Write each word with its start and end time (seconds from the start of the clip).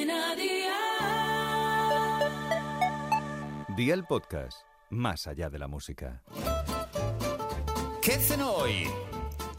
Cadena 0.00 0.34
Dial. 0.34 0.70
Día 3.76 3.94
el 3.94 4.04
podcast, 4.04 4.62
más 4.88 5.26
allá 5.26 5.50
de 5.50 5.58
la 5.58 5.68
música. 5.68 6.22
¿Qué 8.00 8.12
cenó 8.12 8.52
hoy? 8.52 8.88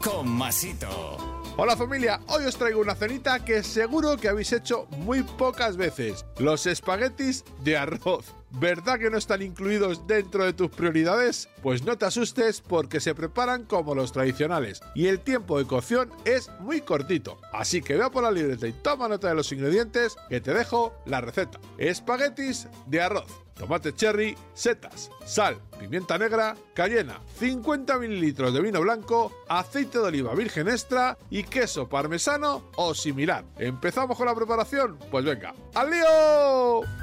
Con 0.02 0.28
Masito. 0.28 1.16
Hola 1.56 1.76
familia, 1.76 2.20
hoy 2.26 2.44
os 2.44 2.56
traigo 2.56 2.80
una 2.80 2.96
cenita 2.96 3.44
que 3.44 3.62
seguro 3.62 4.16
que 4.16 4.28
habéis 4.28 4.52
hecho 4.52 4.86
muy 4.90 5.22
pocas 5.22 5.76
veces. 5.76 6.24
Los 6.38 6.66
espaguetis 6.66 7.44
de 7.62 7.76
arroz. 7.76 8.34
¿Verdad 8.54 8.98
que 8.98 9.10
no 9.10 9.16
están 9.16 9.42
incluidos 9.42 10.06
dentro 10.06 10.44
de 10.44 10.52
tus 10.52 10.70
prioridades? 10.70 11.48
Pues 11.62 11.84
no 11.84 11.96
te 11.96 12.06
asustes 12.06 12.60
porque 12.60 13.00
se 13.00 13.14
preparan 13.14 13.64
como 13.64 13.94
los 13.94 14.12
tradicionales 14.12 14.80
y 14.94 15.06
el 15.06 15.20
tiempo 15.20 15.58
de 15.58 15.66
cocción 15.66 16.10
es 16.24 16.50
muy 16.60 16.82
cortito. 16.82 17.38
Así 17.52 17.80
que 17.82 17.94
ve 17.94 18.04
a 18.04 18.10
por 18.10 18.22
la 18.22 18.30
libreta 18.30 18.66
y 18.66 18.72
toma 18.72 19.08
nota 19.08 19.28
de 19.28 19.34
los 19.34 19.50
ingredientes 19.52 20.16
que 20.28 20.40
te 20.40 20.52
dejo 20.52 20.94
la 21.06 21.20
receta. 21.20 21.58
Espaguetis 21.78 22.68
de 22.86 23.00
arroz 23.00 23.42
tomate 23.54 23.94
cherry, 23.94 24.36
setas, 24.54 25.10
sal, 25.24 25.56
pimienta 25.78 26.18
negra, 26.18 26.56
cayena, 26.74 27.20
50 27.38 27.96
mililitros 27.98 28.52
de 28.52 28.60
vino 28.60 28.80
blanco, 28.80 29.32
aceite 29.48 29.98
de 29.98 30.04
oliva 30.04 30.34
virgen 30.34 30.68
extra 30.68 31.16
y 31.30 31.44
queso 31.44 31.88
parmesano 31.88 32.64
o 32.76 32.92
similar. 32.92 33.44
¿Empezamos 33.58 34.16
con 34.16 34.26
la 34.26 34.34
preparación? 34.34 34.98
Pues 35.10 35.24
venga, 35.24 35.54
¡al 35.74 35.90
lío! 35.90 37.01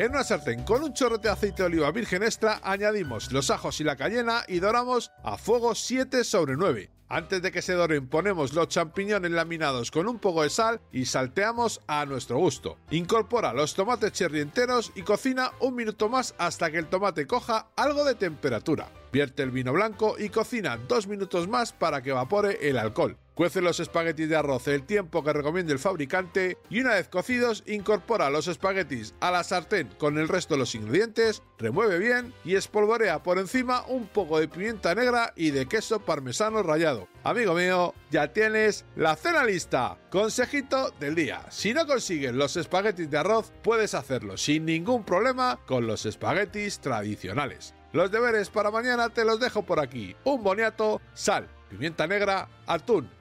En 0.00 0.12
una 0.12 0.24
sartén 0.24 0.62
con 0.62 0.82
un 0.82 0.94
chorrete 0.94 1.28
de 1.28 1.34
aceite 1.34 1.62
de 1.62 1.66
oliva 1.66 1.90
virgen 1.90 2.22
extra 2.22 2.58
añadimos 2.62 3.30
los 3.32 3.50
ajos 3.50 3.82
y 3.82 3.84
la 3.84 3.96
cayena 3.96 4.44
y 4.48 4.58
doramos 4.58 5.12
a 5.22 5.36
fuego 5.36 5.74
7 5.74 6.24
sobre 6.24 6.56
9. 6.56 6.90
Antes 7.10 7.42
de 7.42 7.52
que 7.52 7.60
se 7.60 7.74
doren 7.74 8.08
ponemos 8.08 8.54
los 8.54 8.68
champiñones 8.68 9.30
laminados 9.32 9.90
con 9.90 10.08
un 10.08 10.18
poco 10.18 10.42
de 10.42 10.48
sal 10.48 10.80
y 10.90 11.04
salteamos 11.04 11.82
a 11.86 12.06
nuestro 12.06 12.38
gusto. 12.38 12.78
Incorpora 12.90 13.52
los 13.52 13.74
tomates 13.74 14.12
cherry 14.12 14.40
enteros 14.40 14.90
y 14.94 15.02
cocina 15.02 15.50
un 15.60 15.74
minuto 15.74 16.08
más 16.08 16.34
hasta 16.38 16.70
que 16.70 16.78
el 16.78 16.86
tomate 16.86 17.26
coja 17.26 17.68
algo 17.76 18.02
de 18.02 18.14
temperatura. 18.14 18.88
Vierte 19.12 19.42
el 19.42 19.50
vino 19.50 19.74
blanco 19.74 20.16
y 20.18 20.30
cocina 20.30 20.78
dos 20.78 21.08
minutos 21.08 21.46
más 21.46 21.74
para 21.74 22.00
que 22.00 22.08
evapore 22.08 22.70
el 22.70 22.78
alcohol. 22.78 23.18
Cuece 23.40 23.62
los 23.62 23.80
espaguetis 23.80 24.28
de 24.28 24.36
arroz 24.36 24.68
el 24.68 24.82
tiempo 24.82 25.24
que 25.24 25.32
recomiende 25.32 25.72
el 25.72 25.78
fabricante 25.78 26.58
y 26.68 26.80
una 26.80 26.96
vez 26.96 27.08
cocidos 27.08 27.64
incorpora 27.66 28.28
los 28.28 28.48
espaguetis 28.48 29.14
a 29.20 29.30
la 29.30 29.44
sartén 29.44 29.88
con 29.96 30.18
el 30.18 30.28
resto 30.28 30.52
de 30.52 30.58
los 30.58 30.74
ingredientes, 30.74 31.42
remueve 31.56 31.98
bien 31.98 32.34
y 32.44 32.56
espolvorea 32.56 33.22
por 33.22 33.38
encima 33.38 33.86
un 33.86 34.08
poco 34.08 34.38
de 34.38 34.46
pimienta 34.46 34.94
negra 34.94 35.32
y 35.36 35.52
de 35.52 35.64
queso 35.64 36.00
parmesano 36.00 36.62
rallado. 36.62 37.08
Amigo 37.24 37.54
mío, 37.54 37.94
ya 38.10 38.30
tienes 38.30 38.84
la 38.94 39.16
cena 39.16 39.42
lista. 39.42 39.96
Consejito 40.10 40.90
del 41.00 41.14
día. 41.14 41.40
Si 41.48 41.72
no 41.72 41.86
consigues 41.86 42.34
los 42.34 42.58
espaguetis 42.58 43.08
de 43.08 43.16
arroz, 43.16 43.54
puedes 43.62 43.94
hacerlo 43.94 44.36
sin 44.36 44.66
ningún 44.66 45.02
problema 45.02 45.58
con 45.64 45.86
los 45.86 46.04
espaguetis 46.04 46.80
tradicionales. 46.80 47.72
Los 47.94 48.10
deberes 48.10 48.50
para 48.50 48.70
mañana 48.70 49.08
te 49.08 49.24
los 49.24 49.40
dejo 49.40 49.62
por 49.62 49.80
aquí. 49.80 50.14
Un 50.24 50.42
boniato, 50.42 51.00
sal, 51.14 51.48
pimienta 51.70 52.06
negra, 52.06 52.46
atún, 52.66 53.08